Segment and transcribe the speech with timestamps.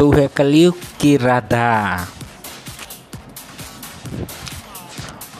[0.00, 2.06] तू है कलयुग की राधा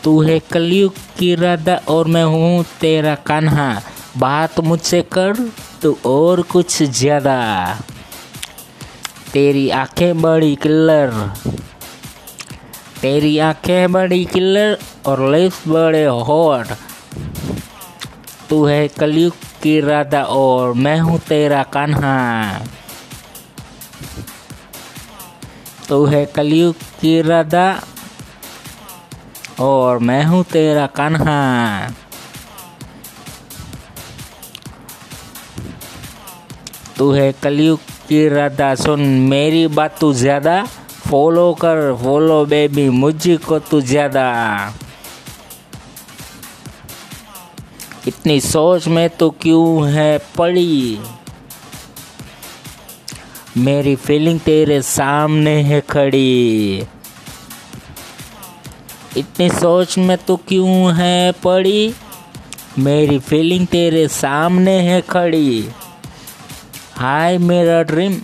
[0.04, 3.68] तू है कलयुग की राधा और मैं हूँ तेरा कान्हा।
[4.18, 5.36] बात मुझसे कर,
[5.83, 7.36] तू और कुछ ज़्यादा।
[9.32, 11.11] तेरी आँखें बड़ी किल्लर
[13.00, 16.74] तेरी आँखें बड़ी किल्लर और लिप्स बड़े हॉट
[18.50, 22.18] तू है कलयुग की राधा और मैं हूँ तेरा कान्हा।
[25.90, 27.80] तू है कलयुग की राधा।
[29.60, 31.38] और मैं हूँ तेरा कान्हा।
[36.98, 40.62] तू है कलयुग की राधा। सुन मेरी बात तू ज़्यादा।
[41.08, 44.27] फॉलो कर, फॉलो बेबी मुझी को तू ज़्यादा।
[48.08, 51.00] इतनी सोच में तो क्यों है पड़ी?
[53.59, 56.78] मेरी फीलिंग तेरे सामने है खड़ी।
[59.16, 61.94] इतनी सोच में तो क्यों है पड़ी?
[62.78, 65.69] मेरी फीलिंग तेरे सामने है खड़ी।
[66.94, 68.20] हाय, मेरा ड्रीम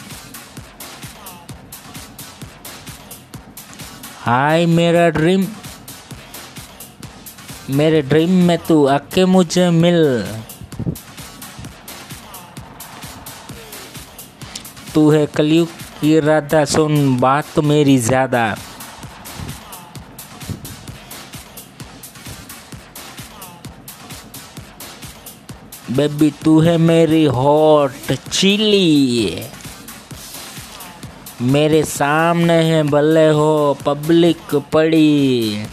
[4.20, 5.46] हाय, मेरा ड्रीम
[7.70, 10.24] मेरे ड्रीम में तू आके मुझे मिल।
[14.96, 15.68] तू है कलयुग
[16.00, 18.44] की राधा, सुन बात तो मेरी ज़्यादा।
[25.90, 29.44] बेबी, तू है मेरी हॉट चिली।
[31.42, 35.64] मेरे सामने है भले हो पब्लिक पड़ी।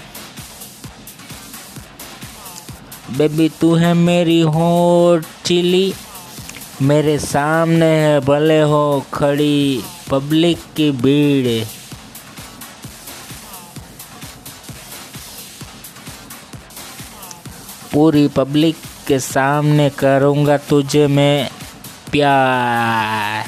[3.17, 5.93] बेबी, तू है मेरी हॉट चिली।
[6.83, 11.65] मेरे सामने है, भले हो खड़ी पब्लिक की भीड़।
[17.93, 18.75] पूरी पब्लिक
[19.07, 21.49] के सामने करूँगा तुझे मैं
[22.11, 23.45] प्यार।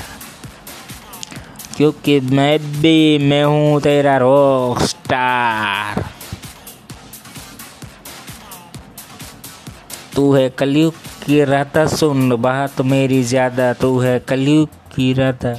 [1.78, 6.04] क्योंकि मैं भी, मैं हूँ तेरा रॉक स्टार
[10.16, 10.94] तू है कलयुग
[11.26, 15.56] की रहता सुन बात मेरी ज़्यादा तू है कलयुग की राधा